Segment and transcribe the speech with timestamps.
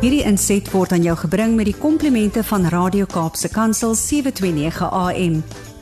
[0.00, 5.34] Hierdie inset word aan jou gebring met die komplimente van Radio Kaapse Kansel 729 AM.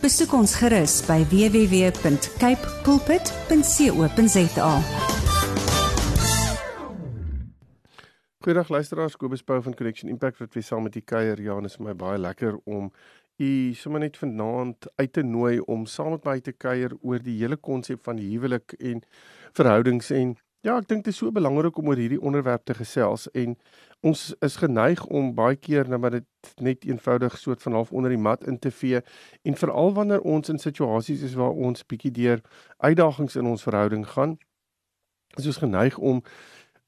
[0.03, 4.72] Besoek ons gerus by www.cape pulpit.co.za.
[8.42, 11.38] Goeiedag luisteraars, Kobus Pau van Connection Impact wat weer saam met u kuier.
[11.38, 12.90] Ja, dit is vir my baie lekker om
[13.38, 17.38] u sommer net vanaand uit te nooi om saam met my te kuier oor die
[17.38, 19.06] hele konsep van huwelik en
[19.55, 20.34] verhoudings en
[20.69, 23.55] ja, ek dink dit is so belangrik om oor hierdie onderwerp te gesels en
[24.05, 28.12] ons is geneig om baie keer nou maar dit net eenvoudig soort van half onder
[28.12, 29.01] die mat in te vee
[29.48, 32.45] en veral wanneer ons in situasies is waar ons bietjie deur
[32.84, 34.37] uitdagings in ons verhouding gaan
[35.41, 36.23] is ons geneig om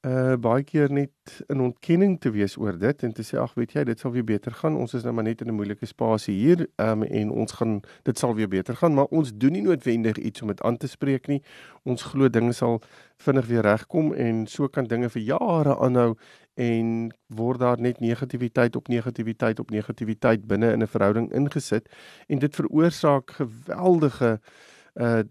[0.01, 3.75] uh baie keer net in ontkenning te wees oor dit en te sê ag weet
[3.77, 4.79] jy dit sal weer beter gaan.
[4.81, 8.19] Ons is nou maar net in 'n moeilike spasie hier um en ons gaan dit
[8.19, 8.95] sal weer beter gaan.
[8.95, 11.43] Maar ons doen nie noodwendig iets om dit aan te spreek nie.
[11.85, 12.81] Ons glo dinge sal
[13.19, 16.17] vinnig weer regkom en so kan dinge vir jare aanhou
[16.55, 21.89] en word daar net negativiteit op negativiteit op negativiteit binne in 'n verhouding ingesit
[22.29, 24.79] en dit veroorsaak geweldige uh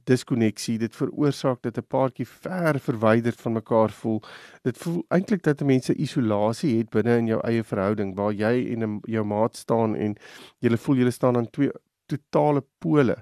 [0.03, 4.21] diskonneksie dit veroorsaak dat 'n paartjie ver verwyderd van mekaar voel.
[4.63, 8.99] Dit voel eintlik dat mense isolasie het binne in jou eie verhouding waar jy en
[9.03, 10.15] jou maat staan en
[10.59, 11.71] julle voel julle staan aan twee
[12.09, 13.15] totale pole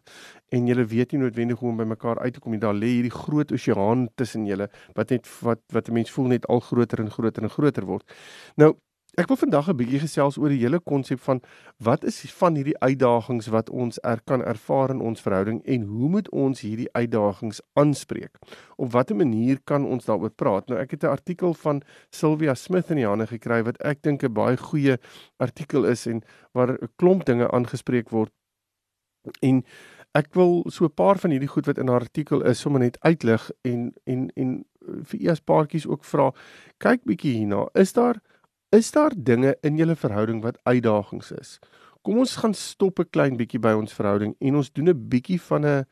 [0.56, 2.62] en julle weet nie noodwendig hoe om by mekaar uit te kom nie.
[2.64, 6.48] Daar lê hierdie groot oseaan tussen julle wat net wat wat 'n mens voel net
[6.48, 8.06] al groter en groter en groter word.
[8.56, 8.76] Nou
[9.18, 11.40] Ek wil vandag 'n bietjie gesels oor die hele konsep van
[11.82, 16.10] wat is van hierdie uitdagings wat ons er kan ervaar in ons verhouding en hoe
[16.10, 18.38] moet ons hierdie uitdagings aanspreek?
[18.78, 20.70] Op watter manier kan ons daaroor praat?
[20.70, 24.24] Nou ek het 'n artikel van Sylvia Smith in die hande gekry wat ek dink
[24.24, 25.00] 'n baie goeie
[25.40, 26.22] artikel is en
[26.54, 28.32] waar 'n klomp dinge aangespreek word.
[29.42, 29.64] En
[30.14, 33.00] ek wil so 'n paar van hierdie goed wat in haar artikel is sommer net
[33.02, 34.66] uitlig en en en
[35.04, 36.32] vir eers paartjies ook vra
[36.78, 37.68] kyk bietjie hierna.
[37.74, 38.22] Is daar
[38.70, 41.60] Is daar dinge in julle verhouding wat uitdagings is?
[42.04, 45.40] Kom ons gaan stop 'n klein bietjie by ons verhouding en ons doen 'n bietjie
[45.42, 45.86] van 'n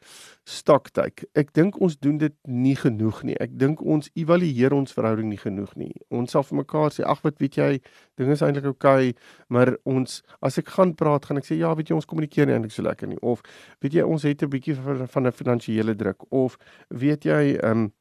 [0.43, 1.23] stoktyk.
[1.35, 3.37] Ek dink ons doen dit nie genoeg nie.
[3.39, 5.95] Ek dink ons evalueer ons verhouding nie genoeg nie.
[6.09, 7.81] Ons sal vir mekaar sê, "Ag, wat weet jy,
[8.17, 9.15] dinge is eintlik oukei," okay,
[9.47, 12.55] maar ons as ek gaan praat, gaan ek sê, "Ja, weet jy, ons kommunikeer nie
[12.55, 13.41] eintlik so lekker nie." Of
[13.79, 16.57] weet jy, ons het 'n bietjie van 'n finansiële druk of
[16.89, 17.93] weet jy, ehm um,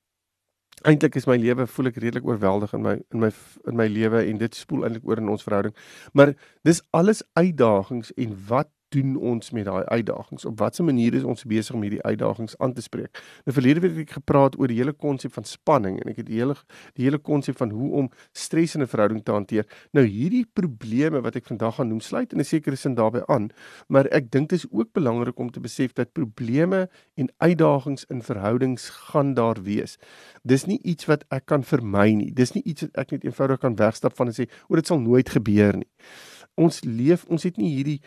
[0.83, 3.31] eintlik is my lewe voel ek redelik oorweldig in my in my
[3.71, 5.75] in my lewe en dit spoel eintlik oor in ons verhouding.
[6.13, 6.35] Maar
[6.67, 10.47] dis alles uitdagings en wat doen ons met daai uitdagings?
[10.49, 13.21] Op watter manier is ons besig om hierdie uitdagings aan te spreek?
[13.45, 16.31] Nou verlede week het ek gepraat oor die hele konsep van spanning en ek het
[16.31, 16.57] die hele
[16.95, 19.67] die hele konsep van hoe om stres in 'n verhouding te hanteer.
[19.93, 23.51] Nou hierdie probleme wat ek vandag gaan noem, sluit in 'n sekere sin daarbey aan,
[23.89, 28.23] maar ek dink dit is ook belangrik om te besef dat probleme en uitdagings in
[28.23, 29.99] verhoudings gaan daar wees.
[30.43, 32.31] Dis nie iets wat ek kan vermy nie.
[32.33, 35.01] Dis nie iets wat ek net eenvoudig kan wegstap van en sê, "O, dit sal
[35.01, 35.89] nooit gebeur nie."
[36.55, 38.01] Ons leef, ons het nie hierdie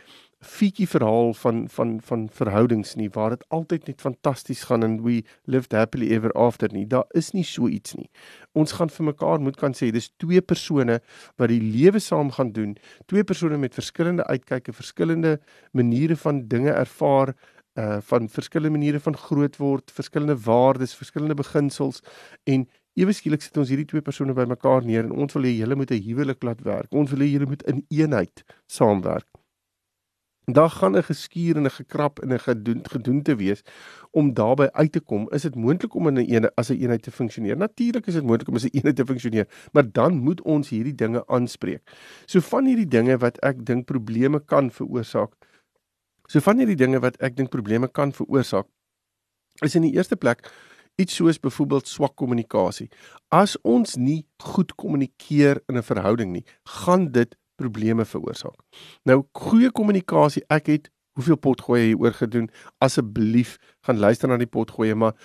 [0.46, 5.24] fietjie verhaal van van van verhoudings nie waar dit altyd net fantasties gaan en we
[5.46, 6.86] lived happily ever after nie.
[6.86, 8.10] Daar is nie so iets nie.
[8.54, 11.00] Ons gaan vir mekaar moet kan sê dis twee persone
[11.38, 12.76] wat die lewe saam gaan doen,
[13.08, 15.40] twee persone met verskillende uitkyke, verskillende
[15.72, 17.34] maniere van dinge ervaar
[17.78, 22.02] uh van verskillende maniere van groot word, verskillende waardes, verskillende beginsels
[22.46, 25.76] en ewe skielik sit ons hierdie twee persone bymekaar neer en ons wil hê julle
[25.76, 26.94] moet 'n huwelik laat werk.
[26.94, 29.28] Ons wil hê julle moet in eenheid saamwerk.
[30.52, 33.62] Daar gaan 'n geskuur en 'n gekrap en 'n gedoen gedoen te wees
[34.12, 35.30] om daarbey uit te kom.
[35.30, 37.58] Is dit moontlik om in 'n eenheid as 'n eenheid te funksioneer?
[37.58, 40.96] Natuurlik is dit moontlik om as 'n eenheid te funksioneer, maar dan moet ons hierdie
[40.96, 41.82] dinge aanspreek.
[42.26, 45.34] So van hierdie dinge wat ek dink probleme kan veroorsaak.
[46.28, 48.68] So van hierdie dinge wat ek dink probleme kan veroorsaak
[49.62, 50.52] is in die eerste plek
[50.96, 52.90] iets soos byvoorbeeld swak kommunikasie.
[53.28, 58.58] As ons nie goed kommunikeer in 'n verhouding nie, gaan dit probleme veroorsaak.
[59.08, 62.50] Nou goeie kommunikasie, ek het hoeveel potgoeie hier oor gedoen.
[62.84, 65.18] Asseblief gaan luister na die potgoeie, maar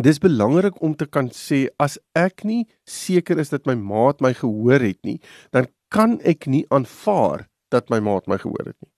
[0.00, 4.32] dis belangrik om te kan sê as ek nie seker is dat my maat my
[4.38, 5.18] gehoor het nie,
[5.52, 8.92] dan kan ek nie aanvaar dat my maat my gehoor het nie.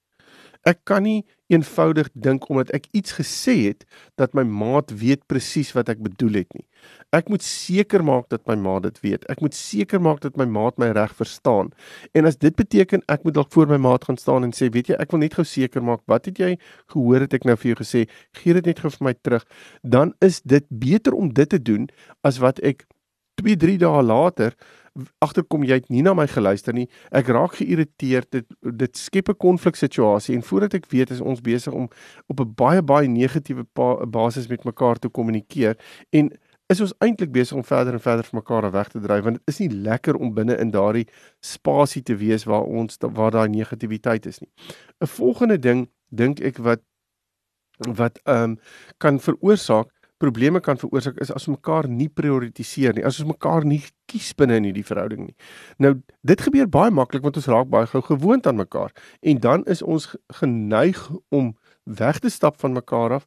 [0.68, 3.84] Ek kan nie eenvoudig dink omdat ek iets gesê het
[4.20, 6.64] dat my maat weet presies wat ek bedoel het nie.
[7.12, 9.26] Ek moet seker maak dat my maat dit weet.
[9.32, 11.70] Ek moet seker maak dat my maat my reg verstaan.
[12.16, 14.92] En as dit beteken ek moet dalk voor my maat gaan staan en sê, weet
[14.92, 16.56] jy, ek wil net gou seker maak, wat het jy
[16.94, 18.06] gehoor het ek nou vir jou gesê?
[18.40, 19.46] Gee dit net gou vir my terug.
[19.84, 21.88] Dan is dit beter om dit te doen
[22.26, 22.86] as wat ek
[23.42, 24.56] 2, 3 dae later
[25.24, 26.86] agterkom jy het nie na my geluister nie.
[27.16, 28.28] Ek raak geïrriteerd.
[28.30, 31.88] Dit dit skep 'n konfliksituasie en voordat ek weet is ons besig om
[32.28, 33.64] op 'n baie baie negatiewe
[34.06, 35.76] basis met mekaar te kommunikeer
[36.12, 36.30] en
[36.68, 39.54] is ons eintlik besig om verder en verder van mekaar weg te dryf want dit
[39.54, 41.06] is nie lekker om binne in daardie
[41.40, 44.50] spasie te wees waar ons waar daai negativiteit is nie.
[45.00, 46.80] 'n Volgende ding dink ek wat
[47.78, 48.58] wat ehm um,
[48.98, 49.88] kan veroorsaak
[50.22, 53.80] probleme kan veroorsaak is as ons mekaar nie prioritiseer nie, as ons mekaar nie
[54.10, 55.36] kies binne in hierdie verhouding nie.
[55.82, 55.96] Nou
[56.28, 59.82] dit gebeur baie maklik want ons raak baie gou gewoond aan mekaar en dan is
[59.82, 61.02] ons geneig
[61.34, 61.52] om
[61.84, 63.26] weg te stap van mekaar af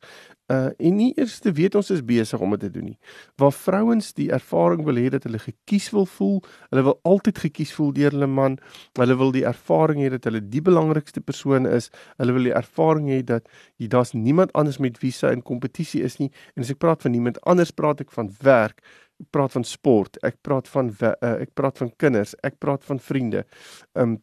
[0.54, 2.98] uh en nie eers te weet ons is besig om dit te doen nie.
[3.42, 7.72] Waar vrouens die ervaring wil hê dat hulle gekies wil voel, hulle wil altyd gekies
[7.74, 8.60] voel deur hulle man,
[9.00, 11.90] hulle wil die ervaring hê dat hulle die belangrikste persoon is,
[12.22, 13.50] hulle wil die ervaring hê dat
[13.82, 16.30] jy daar's niemand anders met wie sy in kompetisie is nie.
[16.54, 18.86] En as ek praat van niemand anders, praat ek van werk,
[19.22, 23.02] ek praat van sport, ek praat van uh, ek praat van kinders, ek praat van
[23.02, 23.46] vriende.
[23.98, 24.20] Um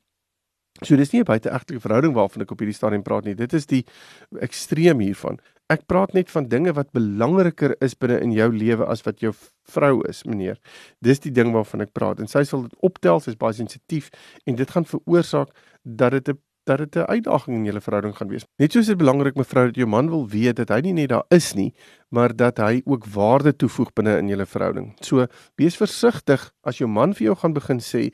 [0.81, 3.35] So dis nie 'n buiteegtelike verhouding waarvan ek op hierdie stadium praat nie.
[3.35, 3.85] Dit is die
[4.41, 5.39] ekstreem hiervan.
[5.73, 9.33] Ek praat net van dinge wat belangriker is binne in jou lewe as wat jou
[9.73, 10.59] vrou is, meneer.
[11.01, 14.11] Dis die ding waarvan ek praat en sy sal dit optel, sy's baie sensitief
[14.45, 18.29] en dit gaan veroorsaak dat dit 'n dat dit 'n uitdaging in julle verhouding gaan
[18.29, 18.45] wees.
[18.57, 21.25] Net soos dit belangrik mevrou dat jou man wil weet dat hy nie net daar
[21.29, 21.75] is nie,
[22.09, 24.95] maar dat hy ook waarde toevoeg binne in julle verhouding.
[25.01, 25.27] So
[25.57, 28.13] wees versigtig as jou man vir jou gaan begin sê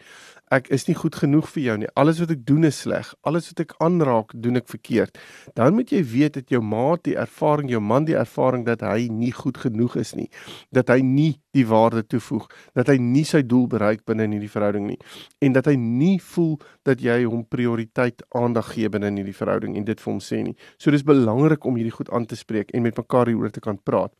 [0.55, 1.91] ek is nie goed genoeg vir jou nie.
[1.95, 3.11] Alles wat ek doen is sleg.
[3.29, 5.19] Alles wat ek aanraak, doen ek verkeerd.
[5.59, 9.09] Dan moet jy weet dat jou maat die ervaring, jou man die ervaring dat hy
[9.13, 10.29] nie goed genoeg is nie.
[10.75, 12.47] Dat hy nie die waarde toevoeg,
[12.79, 14.99] dat hy nie sy doel bereik binne in hierdie verhouding nie
[15.45, 16.57] en dat hy nie voel
[16.87, 20.43] dat jy hom prioriteit aandag gee binne in hierdie verhouding en dit vir hom sê
[20.45, 20.57] nie.
[20.79, 23.79] So dis belangrik om hierdie goed aan te spreek en met mekaar hieroor te kan
[23.79, 24.15] praat.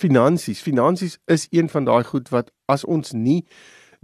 [0.00, 3.44] Finansies, finansies is een van daai goed wat as ons nie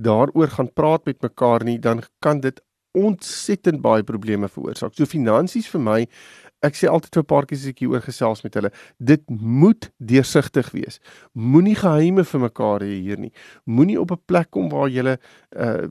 [0.03, 2.61] daaroor gaan praat met mekaar nie, dan kan dit
[2.99, 4.97] ontsettend baie probleme veroorsaak.
[4.97, 5.99] So finansies vir my,
[6.67, 10.99] ek sê altyd vir paartjies as ek hieroor gesels met hulle, dit moet deursigtig wees.
[11.33, 13.33] Moenie geheime vir mekaar hê hier nie.
[13.65, 15.89] Moenie op 'n plek kom waar jy uh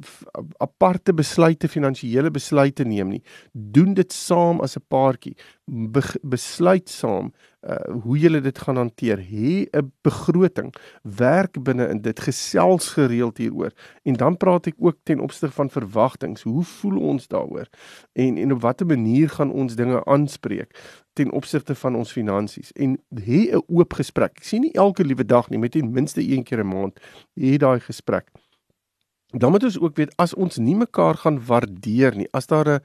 [0.60, 3.24] aparte besluite, finansiële besluite neem nie.
[3.54, 5.36] Doen dit saam as 'n paartjie.
[5.70, 7.30] Be besluit saam
[7.62, 9.20] uh hoe jy dit gaan hanteer.
[9.20, 10.74] Hê 'n begroting,
[11.04, 13.72] werk binne in dit, gesels gereeld hieroor.
[14.04, 16.42] En dan praat ek ook ten opsigte van verwagtinge.
[16.44, 17.68] Hoe voel ons daaroor?
[18.14, 20.72] En en op watter manier gaan ons dinge aanspreek
[21.14, 22.72] ten opsigte van ons finansies?
[22.72, 24.38] En hê 'n oop gesprek.
[24.38, 27.00] Ek sien nie elke liewe dag nie, met ten minste een keer 'n maand
[27.36, 28.32] hê daai gesprek.
[29.32, 32.80] Dan moet ons ook weet as ons nie mekaar gaan waardeer nie, as daar 'n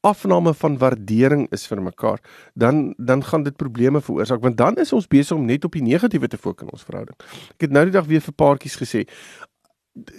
[0.00, 2.20] afname van waardering is vir mekaar,
[2.54, 5.82] dan dan gaan dit probleme veroorsaak want dan is ons besig om net op die
[5.82, 7.16] negatiewe te fokus in ons verhouding.
[7.50, 9.04] Ek het nou die dag weer vir paartjies gesê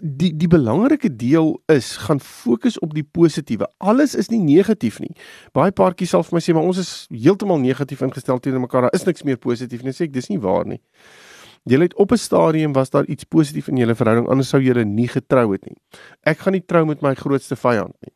[0.02, 3.68] die die belangrike deel is gaan fokus op die positiewe.
[3.78, 5.16] Alles is nie negatief nie.
[5.54, 8.82] Baie paartjies sal vir my sê maar ons is heeltemal negatief ingestel teenoor mekaar.
[8.82, 9.96] Daar is niks meer positief nie.
[9.96, 10.82] Sê ek dis nie waar nie.
[11.70, 14.86] Julle het op 'n stadium was daar iets positief in julle verhouding anders sou julle
[14.86, 15.78] nie getrou het nie.
[16.22, 18.14] Ek gaan nie trou met my grootste vyand nie.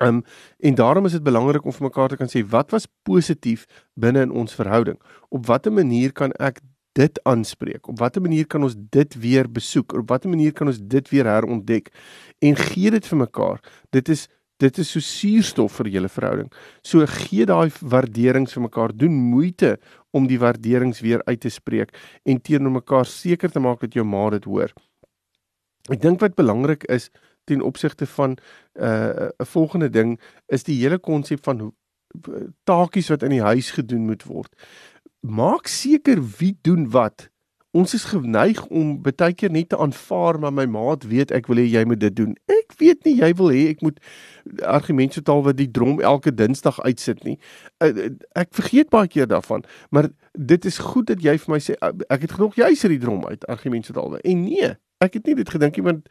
[0.00, 0.22] Um
[0.58, 4.20] en daarom is dit belangrik om vir mekaar te kan sê wat was positief binne
[4.20, 5.00] in ons verhouding?
[5.28, 6.60] Op watter manier kan ek
[6.92, 7.88] dit aanspreek?
[7.88, 9.92] Op watter manier kan ons dit weer besoek?
[9.92, 11.92] Op watter manier kan ons dit weer herontdek?
[12.38, 13.60] En gee dit vir mekaar.
[13.90, 14.28] Dit is
[14.60, 16.50] dit is so suurstof vir julle verhouding.
[16.84, 19.78] So gee daai waarderings vir mekaar, doen moeite
[20.16, 21.94] om die waarderings weer uit te spreek
[22.28, 24.72] en teenoor mekaar seker te maak dat jou ma dit hoor.
[25.90, 27.08] Ek dink wat belangrik is
[27.48, 31.72] ten opsigte van 'n uh, 'n volgende ding is die hele konsep van
[32.64, 34.52] taakies wat in die huis gedoen moet word.
[35.20, 37.30] Maak seker wie doen wat
[37.70, 41.60] ons is geneig om baie keer net te aanvaar maar my maat weet ek wil
[41.62, 42.34] hê jy moet dit doen.
[42.50, 44.00] Ek weet nie jy wil hê ek moet
[44.66, 47.38] argumente so taal wat die drom elke dinsdag uitsit nie.
[47.78, 48.10] Eh, eh,
[48.42, 52.26] ek vergeet baie keer daarvan, maar dit is goed dat jy vir my sê ek
[52.26, 54.18] het genoeg jy sit die drom uit argumente so taal.
[54.18, 56.08] En nee, Ek het nie dit gedink nie want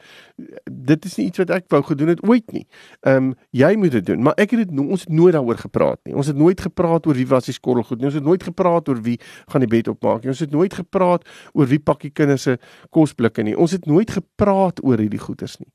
[0.89, 2.63] dit is nie iets wat ek wou gedoen het ooit nie.
[3.05, 5.59] Ehm um, jy moet dit doen, maar ek het dit no, ons het nooit daaroor
[5.61, 6.15] gepraat nie.
[6.17, 8.09] Ons het nooit gepraat oor wie was die skorrel goed nie.
[8.09, 9.19] Ons het nooit gepraat oor wie
[9.53, 10.33] gaan die bed opmaak nie.
[10.33, 12.57] Ons het nooit gepraat oor wie pak die kinders se
[12.89, 13.53] kosblikke nie.
[13.53, 15.69] Ons het nooit gepraat oor hierdie goeters nie.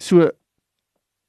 [0.00, 0.30] So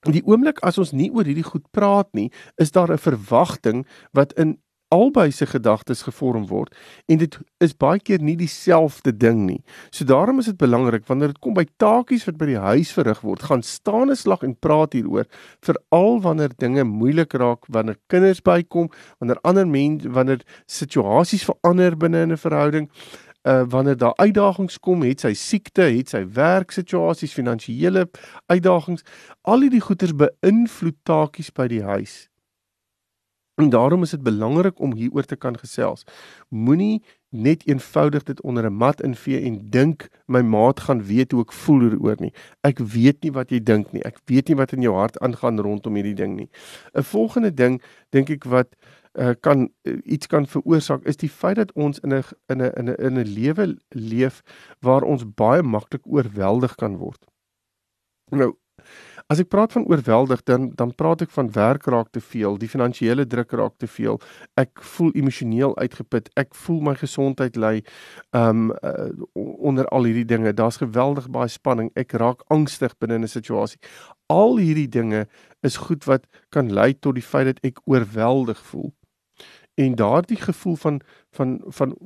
[0.08, 2.30] die oomblik as ons nie oor hierdie goed praat nie,
[2.62, 4.56] is daar 'n verwagting wat in
[4.94, 6.76] albei se gedagtes gevorm word
[7.06, 9.62] en dit is baie keer nie dieselfde ding nie.
[9.92, 13.22] So daarom is dit belangrik wanneer dit kom by taakies wat by die huis verrig
[13.26, 15.26] word, gaan staan 'n slag en praat hieroor,
[15.62, 18.90] veral wanneer dinge moeilik raak, wanneer kinders bykom,
[19.20, 22.90] wanneer ander mense, wanneer situasies verander binne in 'n verhouding,
[23.46, 28.10] uh wanneer daar uitdagings kom, het sy siekte, het sy werksituasies, finansiële
[28.46, 29.04] uitdagings,
[29.42, 32.26] al hierdie goeters beïnvloed taakies by die huis.
[33.56, 36.04] En daarom is dit belangrik om hieroor te kan gesels.
[36.50, 41.42] Moenie net eenvoudig dit onder 'n mat invee en dink my maat gaan weet hoe
[41.42, 42.34] ek voel hieroor nie.
[42.62, 44.04] Ek weet nie wat jy dink nie.
[44.04, 46.50] Ek weet nie wat in jou hart aangaan rondom hierdie ding nie.
[46.94, 48.76] 'n Volgende ding dink ek wat
[49.14, 52.72] uh, kan uh, iets kan veroorsaak is die feit dat ons in 'n in 'n
[52.76, 54.42] in 'n in 'n lewe leef
[54.80, 57.26] waar ons baie maklik oorweldig kan word.
[58.32, 58.58] Nou
[59.26, 62.70] As ek praat van oorweldig dan dan praat ek van werk raak te veel, die
[62.70, 64.20] finansiële druk raak te veel.
[64.54, 66.30] Ek voel emosioneel uitgeput.
[66.38, 67.80] Ek voel my gesondheid ly
[68.38, 70.54] um uh, onder al hierdie dinge.
[70.54, 71.90] Daar's geweldig baie spanning.
[71.98, 73.82] Ek raak angstig binne 'n situasie.
[74.30, 75.26] Al hierdie dinge
[75.66, 78.94] is goed wat kan lei tot die feit dat ek oorweldig voel.
[79.74, 81.02] En daardie gevoel van
[81.32, 81.98] van van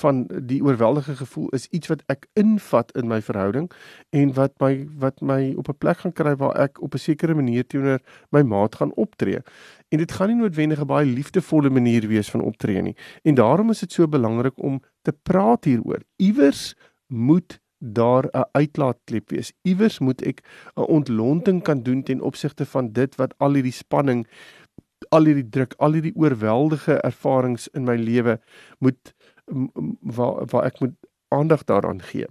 [0.00, 3.70] van die oorweldige gevoel is iets wat ek invat in my verhouding
[4.10, 7.34] en wat my wat my op 'n plek gaan kry waar ek op 'n sekere
[7.34, 8.00] manier teenoor
[8.30, 9.40] my maat gaan optree.
[9.88, 12.96] En dit gaan nie noodwendig 'n baie liefdevolle manier wees van optree nie.
[13.22, 16.02] En daarom is dit so belangrik om te praat hieroor.
[16.16, 16.74] Iewers
[17.06, 19.52] moet daar 'n uitlaatklep wees.
[19.62, 20.42] Iewers moet ek
[20.76, 24.26] 'n ontlonting kan doen ten opsigte van dit wat al hierdie spanning
[25.14, 28.38] al hierdie druk, al hierdie oorweldige ervarings in my lewe
[28.84, 29.14] moet
[30.00, 30.94] waar waar ek moet
[31.28, 32.26] aandag daaraan gee.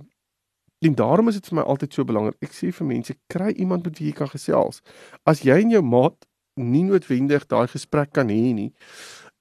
[0.80, 2.38] En daarom is dit vir my altyd so belangrik.
[2.46, 4.82] Ek sê vir mense, kry iemand met wie jy kan gesels.
[5.26, 8.72] As jy en jou maat nie noodwendig daai gesprek kan hê nie,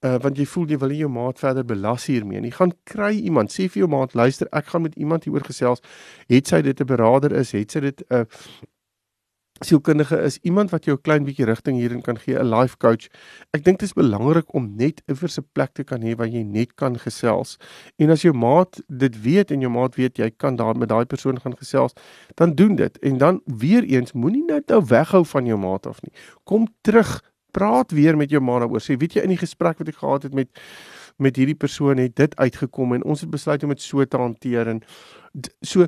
[0.05, 3.13] uh want jy voel jy wil nie jou maat verder belas hiermee nie, gaan kry
[3.17, 3.53] iemand.
[3.53, 5.81] Sê vir jou maat, luister, ek gaan met iemand hieroor gesels.
[6.29, 8.25] Het sy dit 'n beraader is, het sy dit 'n uh,
[9.65, 13.07] sielkundige is iemand wat jou 'n klein bietjie rigting hierin kan gee, 'n life coach.
[13.53, 16.43] Ek dink dit is belangrik om net iewers 'n plek te kan hê waar jy
[16.43, 17.57] net kan gesels.
[17.97, 21.05] En as jou maat dit weet en jou maat weet jy kan daar met daai
[21.05, 21.93] persoon gaan gesels,
[22.35, 22.99] dan doen dit.
[22.99, 26.13] En dan weer eens, moenie net nou weghou van jou maat af nie.
[26.43, 27.21] Kom terug,
[27.51, 28.81] praat weer met jou maat daaroor.
[28.81, 30.47] Sê, weet jy in die gesprek wat ek gehad het met
[31.17, 34.67] met hierdie persoon het dit uitgekom en ons het besluit om dit so te hanteer
[34.67, 34.83] en
[35.65, 35.87] so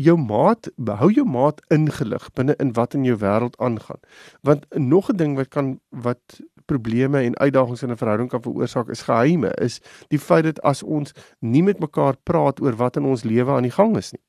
[0.00, 4.00] jou maat behou jou maat ingelig binne in wat in jou wêreld aangaan.
[4.42, 8.88] Want nog 'n ding wat kan wat probleme en uitdagings in 'n verhouding kan veroorsaak
[8.88, 13.04] is geheime is die feit dat as ons nie met mekaar praat oor wat in
[13.04, 14.22] ons lewe aan die gang is nie.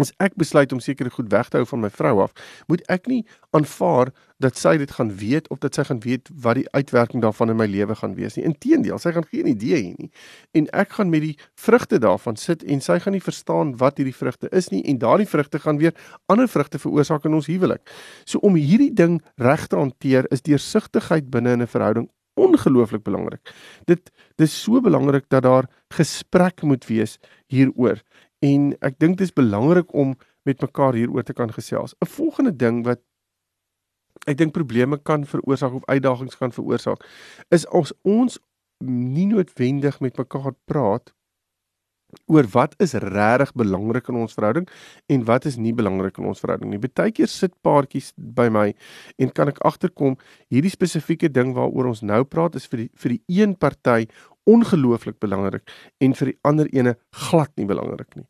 [0.00, 2.32] As ek besluit om sekere goed weg te hou van my vrou af,
[2.66, 3.22] moet ek nie
[3.54, 4.10] aanvaar
[4.42, 7.58] dat sy dit gaan weet of dat sy gaan weet wat die uitwerking daarvan in
[7.60, 8.44] my lewe gaan wees nie.
[8.48, 10.10] Inteendeel, sy gaan geen idee hê nie.
[10.58, 14.16] En ek gaan met die vrugte daarvan sit en sy gaan nie verstaan wat hierdie
[14.16, 15.94] vrugte is nie en daardie vrugte gaan weer
[16.32, 17.86] ander vrugte veroorsaak in ons huwelik.
[18.26, 23.54] So om hierdie ding reg te hanteer is deursigtigheid binne in 'n verhouding ongelooflik belangrik.
[23.86, 28.02] Dit dis so belangrik dat daar gesprek moet wees hieroor
[28.44, 31.94] en ek dink dit is belangrik om met mekaar hieroor te kan gesels.
[32.00, 33.00] 'n Volgende ding wat
[34.26, 37.04] ek dink probleme kan veroorsaak of uitdagings kan veroorsaak
[37.50, 38.38] is as ons
[38.84, 41.12] nie noodwendig met mekaar praat
[42.30, 44.68] oor wat is regtig belangrik in ons verhouding
[45.10, 46.78] en wat is nie belangrik in ons verhouding nie.
[46.78, 48.68] Partykeer sit paartjies by my
[49.18, 50.16] en kan ek agterkom
[50.52, 54.06] hierdie spesifieke ding waaroor ons nou praat is vir die vir die een party
[54.50, 55.70] ongelooflik belangrik
[56.04, 56.94] en vir die ander ene
[57.28, 58.26] glad nie belangrik nie.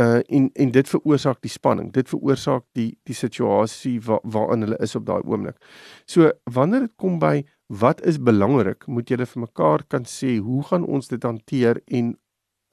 [0.00, 1.92] Uh en en dit veroorsaak die spanning.
[1.94, 5.56] Dit veroorsaak die die situasie wa, waarin hulle is op daai oomblik.
[6.06, 10.62] So wanneer dit kom by wat is belangrik, moet julle vir mekaar kan sê hoe
[10.68, 12.14] gaan ons dit hanteer en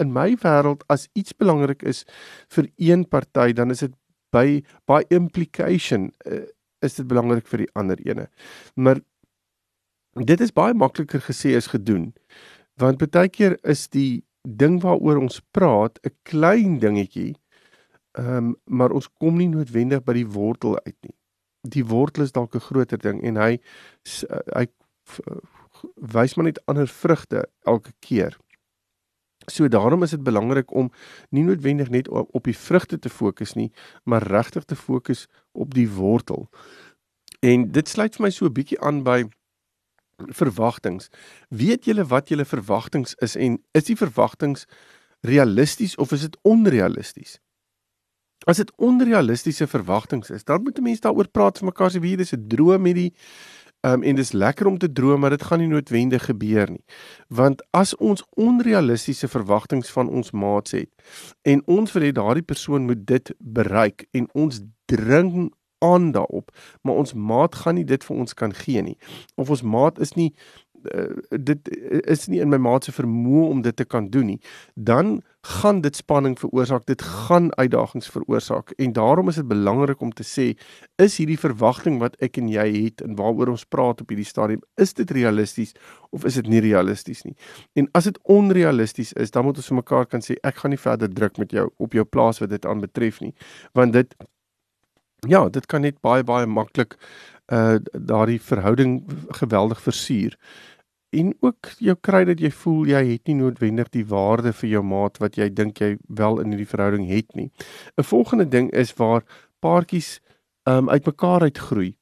[0.02, 2.04] in my wêreld as iets belangrik is
[2.56, 3.94] vir een party, dan is dit
[4.34, 6.48] by by implication uh,
[6.82, 8.28] is dit belangrik vir die ander ene.
[8.76, 9.04] Maar
[10.28, 12.12] dit is baie makliker gesê as gedoen.
[12.82, 17.36] Want baie keer is die ding waaroor ons praat 'n klein dingetjie.
[18.18, 21.16] Ehm um, maar ons kom nie noodwendig by die wortel uit nie.
[21.62, 23.60] Die wortel is dalk 'n groter ding en hy
[24.58, 24.66] hy
[25.96, 28.38] wys maar net ander vrugte elke keer.
[29.50, 30.92] So daarom is dit belangrik om
[31.30, 33.72] nie noodwendig net op, op die vrugte te fokus nie,
[34.04, 36.50] maar regtig te fokus op die wortel.
[37.40, 39.24] En dit sluit vir my so 'n bietjie aan by
[40.28, 41.08] verwagtinge.
[41.50, 44.66] Weet julle wat julle verwagtinge is en is die verwagtinge
[45.22, 47.40] realisties of is dit onrealisties?
[48.50, 52.18] As dit onrealistiese verwagtinge is, dan moet 'n mens daaroor praat vir mekaar se wie
[52.18, 53.14] dis 'n droom hierdie
[53.84, 56.84] Um, en dis lekker om te droom, maar dit gaan nie noodwendig gebeur nie.
[57.28, 60.90] Want as ons onrealistiese verwagtinge van ons maats het
[61.42, 65.50] en ons vir daardie persoon moet dit bereik en ons dring
[65.86, 68.98] aan daarop, maar ons maat gaan nie dit vir ons kan gee nie.
[69.36, 70.32] Of ons maat is nie
[70.90, 71.70] uh, dit
[72.10, 74.40] is nie in my maat se vermoë om dit te kan doen nie,
[74.76, 80.12] dan gaan dit spanning veroorsaak, dit gaan uitdagings veroorsaak en daarom is dit belangrik om
[80.14, 80.52] te sê
[81.02, 84.62] is hierdie verwagting wat ek en jy het en waaroor ons praat op hierdie stadium,
[84.82, 85.74] is dit realisties
[86.14, 87.34] of is dit nie realisties nie?
[87.74, 90.82] En as dit onrealisties is, dan moet ons vir mekaar kan sê ek gaan nie
[90.82, 93.34] verder druk met jou op jou plaas wat dit aanbetref nie,
[93.78, 94.14] want dit
[95.28, 96.98] ja, dit kan net baie baie maklik
[97.52, 99.04] uh daardie verhouding
[99.38, 100.38] geweldig versuur
[101.12, 104.84] en ook jou kry dat jy voel jy het nie noodwendig die waarde vir jou
[104.88, 107.52] maat wat jy dink jy wel in hierdie verhouding het nie.
[107.98, 109.24] 'n Volgende ding is waar
[109.60, 110.20] paartjies
[110.64, 111.96] um uitmekaar uitgroei.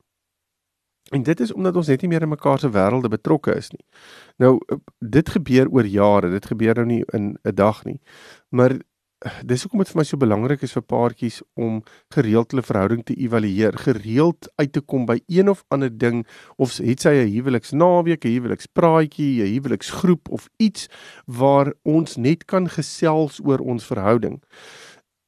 [1.11, 3.85] En dit is omdat ons net nie meer in mekaar se wêrelde betrokke is nie.
[4.37, 4.59] Nou
[4.99, 7.99] dit gebeur oor jare, dit gebeur nou nie in 'n dag nie.
[8.49, 8.79] Maar
[9.43, 11.81] dis hoekom dit vir my so belangrik is vir paartjies om
[12.15, 16.21] gereeld hulle verhouding te evalueer, gereeld uit te kom by een of ander ding
[16.57, 20.87] of het sy 'n huweliksnaweek, 'n huwelikspraatjie, 'n huweliksgroep of iets
[21.25, 24.39] waar ons net kan gesels oor ons verhouding.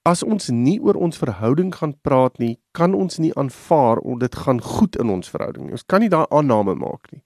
[0.03, 4.35] As ons nie oor ons verhouding gaan praat nie, kan ons nie aanvaar of dit
[4.35, 5.71] gaan goed in ons verhouding nie.
[5.77, 7.21] Ons kan nie daai aanname maak nie.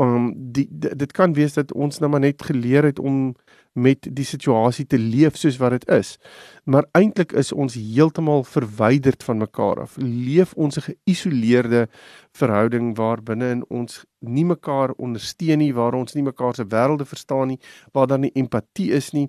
[0.00, 3.34] Um die, dit kan wees dat ons nou maar net geleer het om
[3.72, 6.16] met die situasie te leef soos wat dit is.
[6.64, 9.96] Maar eintlik is ons heeltemal verwyderd van mekaar af.
[10.00, 11.88] Leef ons 'n geïsoleerde
[12.32, 17.04] verhouding waar binne in ons nie mekaar ondersteun nie, waar ons nie mekaar se wêrelde
[17.04, 17.60] verstaan nie,
[17.92, 19.28] waar daar nie empatie is nie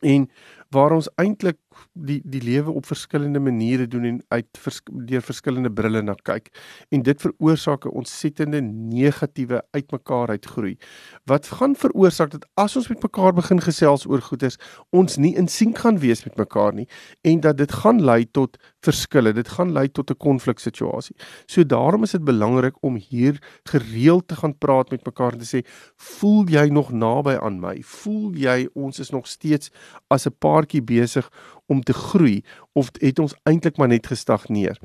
[0.00, 0.30] en
[0.72, 1.58] waar ons eintlik
[1.92, 6.50] die die lewe op verskillende maniere doen en uit vers, deur verskillende brille na kyk.
[6.90, 10.76] En dit veroorsaak 'n ontsettende negatiewe uitmekaar uitgroei.
[11.24, 14.56] Wat gaan veroorsaak dat as ons met mekaar begin gesels oor goeders
[14.90, 16.88] ons nie in sink gaan wees met mekaar nie
[17.20, 22.02] en dat dit gaan lei tot verskille dit gaan lei tot 'n konfliksituasie so daarom
[22.02, 25.60] is dit belangrik om hier gereeld te gaan praat met mekaar en te sê
[25.96, 27.76] voel jy nog naby aan my?
[27.82, 29.70] Voel jy ons is nog steeds
[30.08, 31.28] as 'n paartjie besig
[31.66, 32.42] om te groei
[32.74, 34.78] of het ons eintlik maar net gestagneer.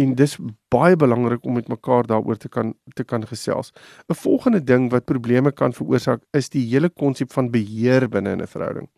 [0.00, 0.36] En dis
[0.72, 3.72] baie belangrik om met mekaar daaroor te kan te kan gesels.
[4.08, 8.46] 'n Volgende ding wat probleme kan veroorsaak is die hele konsep van beheer binne 'n
[8.46, 8.88] verhouding.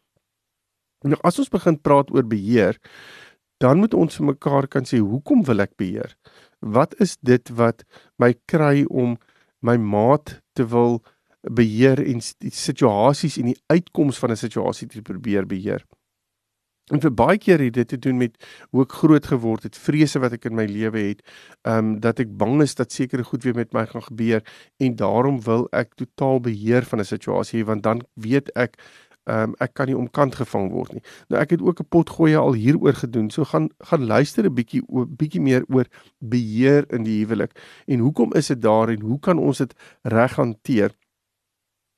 [1.04, 2.78] Nou as ons begin praat oor beheer,
[3.58, 6.16] dan moet ons vir mekaar kan sê hoekom wil ek beheer?
[6.60, 7.84] Wat is dit wat
[8.18, 9.18] my kry om
[9.60, 11.02] my maat te wil
[11.42, 15.84] beheer en die situasies en die uitkoms van 'n situasie te probeer beheer?
[16.90, 18.34] En vir baie keer het dit te doen met
[18.70, 21.22] hoe ek groot geword het, vrese wat ek in my lewe het,
[21.62, 24.42] ehm um, dat ek bang is dat sekere goed weer met my gaan gebeur
[24.82, 28.76] en daarom wil ek totaal beheer van 'n situasie want dan weet ek
[29.30, 31.02] ehm um, ek kan nie omkant gevang word nie.
[31.28, 33.30] Nou ek het ook 'n pot gooi al hieroor gedoen.
[33.30, 34.82] So gaan gaan luister 'n bietjie
[35.16, 35.86] bietjie meer oor
[36.18, 37.52] beheer in die huwelik
[37.86, 40.90] en hoekom is dit daar en hoe kan ons dit reg hanteer?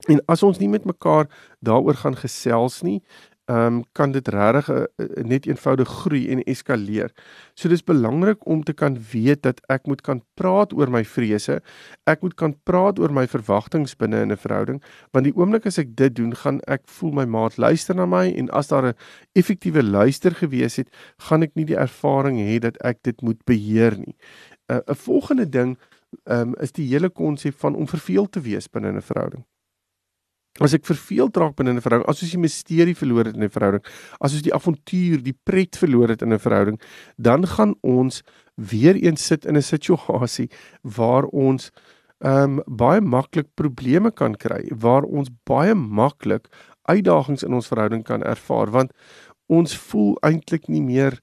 [0.09, 1.29] En as ons nie met mekaar
[1.61, 3.03] daaroor gaan gesels nie,
[3.45, 4.85] ehm um, kan dit regtig uh,
[5.23, 7.11] net eenvoudig groei en eskaleer.
[7.55, 11.61] So dis belangrik om te kan weet dat ek moet kan praat oor my vrese.
[12.09, 15.79] Ek moet kan praat oor my verwagtinge binne in 'n verhouding, want die oomblik as
[15.79, 18.95] ek dit doen, gaan ek voel my maat luister na my en as daar 'n
[19.35, 23.99] effektiewe luister gewees het, gaan ek nie die ervaring hê dat ek dit moet beheer
[23.99, 24.17] nie.
[24.69, 25.79] 'n uh, 'n volgende ding
[26.25, 29.45] ehm um, is die hele konsep van om verveel te wees binne 'n verhouding.
[30.63, 33.51] As ek verveeld raak binne 'n verhouding, as ons die misterie verloor het in 'n
[33.51, 33.85] verhouding,
[34.21, 36.81] as ons die avontuur, die pret verloor het in 'n verhouding,
[37.19, 38.23] dan gaan ons
[38.55, 40.49] weer eens sit in 'n situasie
[40.83, 41.73] waar ons
[42.21, 46.47] ehm um, baie maklik probleme kan kry, waar ons baie maklik
[46.83, 48.93] uitdagings in ons verhouding kan ervaar want
[49.47, 51.21] ons voel eintlik nie meer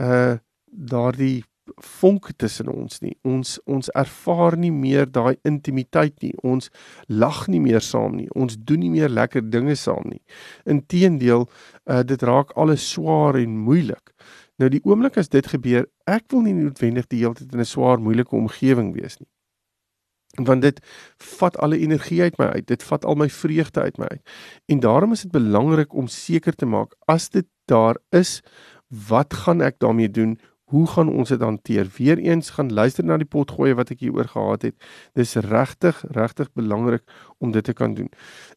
[0.00, 0.36] uh
[0.76, 1.44] daardie
[1.82, 3.14] vonk tussen ons nie.
[3.26, 6.32] Ons ons ervaar nie meer daai intimiteit nie.
[6.42, 6.70] Ons
[7.08, 8.28] lag nie meer saam nie.
[8.34, 10.22] Ons doen nie meer lekker dinge saam nie.
[10.64, 11.46] Inteendeel,
[11.86, 14.12] uh, dit raak alles swaar en moeilik.
[14.60, 17.68] Nou die oomblik as dit gebeur, ek wil nie noodwendig die hele tyd in 'n
[17.68, 19.28] swaar, moeilike omgewing wees nie.
[20.36, 20.80] Want dit
[21.38, 22.66] vat alle energie uit my uit.
[22.66, 24.22] Dit vat al my vreugde uit my uit.
[24.66, 28.42] En daarom is dit belangrik om seker te maak as dit daar is,
[28.88, 30.38] wat gaan ek daarmee doen?
[30.66, 31.88] Hoe gaan ons dit hanteer?
[31.96, 34.76] Weereens gaan luister na die potgoeie wat ek hier oor gehad het.
[35.14, 37.04] Dis regtig, regtig belangrik
[37.38, 38.10] om dit te kan doen.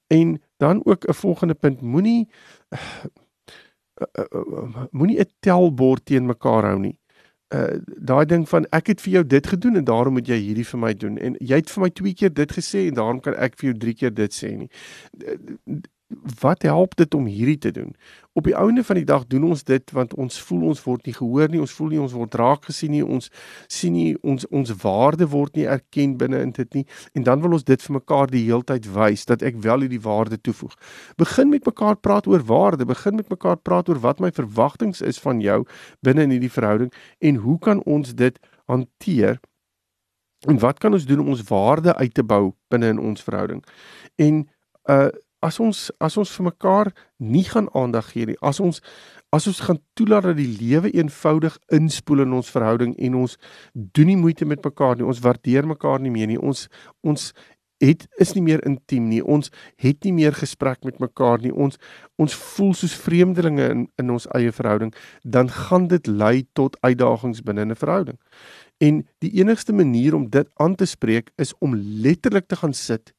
[0.08, 2.30] En dan ook 'n volgende punt, moenie
[2.70, 2.80] uh,
[4.18, 6.98] uh, uh, moenie 'n telbord teen mekaar hou nie.
[7.54, 10.66] Uh daai ding van ek het vir jou dit gedoen en daarom moet jy hierdie
[10.66, 13.34] vir my doen en jy het vir my twee keer dit gesê en daarom kan
[13.34, 14.70] ek vir jou drie keer dit sê nie.
[16.42, 17.96] Wat help dit om hierdie te doen?
[18.34, 21.14] Op die ouene van die dag doen ons dit want ons voel ons word nie
[21.14, 23.30] gehoor nie, ons voel nie ons word raak gesien nie, ons
[23.70, 27.54] sien nie ons ons waarde word nie erken binne in dit nie en dan wil
[27.60, 30.74] ons dit vir mekaar die heeltyd wys dat ek wel hierdie waarde toevoeg.
[31.22, 35.22] Begin met mekaar praat oor waarde, begin met mekaar praat oor wat my verwagtinge is
[35.22, 35.62] van jou
[36.06, 39.40] binne in hierdie verhouding en hoe kan ons dit hanteer?
[40.48, 43.64] En wat kan ons doen om ons waarde uit te bou binne in ons verhouding?
[44.18, 44.48] En
[44.90, 45.10] uh
[45.42, 48.82] as ons as ons vir mekaar nie gaan aandag gee nie, as ons
[49.36, 53.38] as ons gaan toelaat dat die lewe eenvoudig inspoel in ons verhouding en ons
[53.74, 56.68] doen nie moeite met mekaar nie, ons waardeer mekaar nie meer nie, ons
[57.06, 57.32] ons
[57.80, 59.22] het is nie meer intiem nie.
[59.24, 61.52] Ons het nie meer gesprek met mekaar nie.
[61.52, 61.80] Ons
[62.20, 64.92] ons voel soos vreemdelinge in in ons eie verhouding,
[65.24, 68.20] dan gaan dit lei tot uitdagings binne 'n verhouding.
[68.80, 73.14] En die enigste manier om dit aan te spreek is om letterlik te gaan sit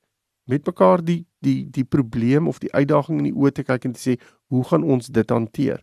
[0.51, 3.95] met mekaar die die die probleem of die uitdaging in die oë te kyk en
[3.97, 4.17] te sê
[4.53, 5.81] hoe gaan ons dit hanteer?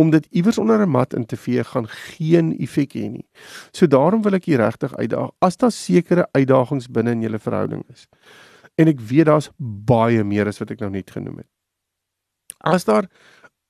[0.00, 3.26] Om dit iewers onder 'n mat in te vee gaan geen effek hê nie.
[3.72, 7.84] So daarom wil ek hier regtig uitdaag as daar sekere uitdagings binne in julle verhouding
[7.92, 8.06] is.
[8.76, 11.50] En ek weet daar's baie meer as wat ek nou net genoem het.
[12.60, 13.08] As daar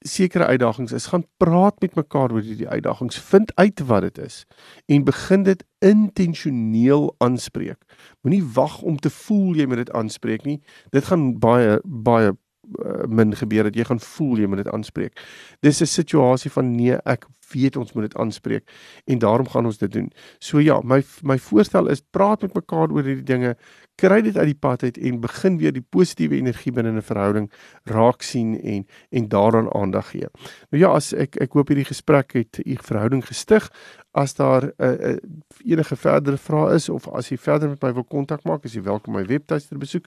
[0.07, 4.45] sekere uitdagings is, gaan praat met mekaar oor hierdie uitdagings, vind uit wat dit is
[4.87, 7.85] en begin dit intentioneel aanspreek.
[8.23, 10.61] Moenie wag om te voel jy moet dit aanspreek nie.
[10.91, 12.33] Dit gaan baie baie
[12.79, 15.21] uh, min gebeur dat jy gaan voel jy moet dit aanspreek.
[15.61, 18.71] Dis 'n situasie van nee, ek weet ons moet dit aanspreek
[19.05, 20.11] en daarom gaan ons dit doen.
[20.39, 23.57] So ja, my my voorstel is praat met mekaar oor hierdie dinge,
[24.01, 27.51] kry dit uit die pad uit en begin weer die positiewe energie binne 'n verhouding
[27.85, 30.29] raak sien en en daaraan aandag gee.
[30.71, 33.71] Nou ja, as ek ek hoop hierdie gesprek het u verhouding gestig.
[34.13, 35.17] As daar uh, uh,
[35.65, 38.83] enige verdere vrae is of as jy verder met my wil kontak maak, is jy
[38.83, 40.07] welkom my webtuiste besoek